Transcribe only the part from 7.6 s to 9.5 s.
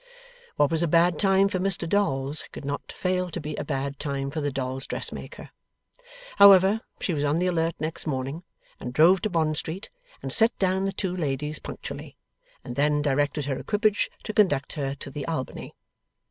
next morning, and drove to